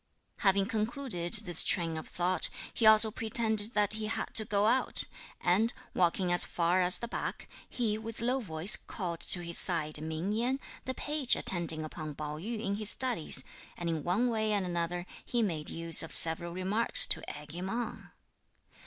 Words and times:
Having 0.37 0.65
concluded 0.65 1.31
this 1.31 1.61
train 1.61 1.95
of 1.95 2.07
thought, 2.07 2.49
he 2.73 2.87
also 2.87 3.11
pretended 3.11 3.75
that 3.75 3.93
he 3.93 4.07
had 4.07 4.33
to 4.33 4.45
go 4.45 4.65
out, 4.65 5.03
and, 5.39 5.75
walking 5.93 6.31
as 6.31 6.43
far 6.43 6.81
as 6.81 6.97
the 6.97 7.07
back, 7.07 7.47
he, 7.69 7.99
with 7.99 8.19
low 8.19 8.39
voice, 8.39 8.75
called 8.75 9.19
to 9.19 9.41
his 9.43 9.59
side 9.59 10.01
Ming 10.01 10.31
Yen, 10.31 10.59
the 10.85 10.95
page 10.95 11.35
attending 11.35 11.83
upon 11.83 12.15
Pao 12.15 12.39
yü 12.39 12.59
in 12.59 12.77
his 12.77 12.89
studies, 12.89 13.43
and 13.77 13.89
in 13.89 14.03
one 14.03 14.27
way 14.27 14.53
and 14.53 14.65
another, 14.65 15.05
he 15.23 15.43
made 15.43 15.69
use 15.69 16.01
of 16.01 16.11
several 16.15 16.51
remarks 16.51 17.05
to 17.05 17.21
egg 17.39 17.53
him 17.53 17.69
on. 17.69 18.09